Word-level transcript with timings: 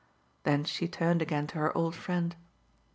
Then 0.45 0.63
she 0.63 0.87
turned 0.87 1.21
again 1.21 1.45
to 1.53 1.59
her 1.59 1.77
old 1.77 1.93
friend. 1.93 2.35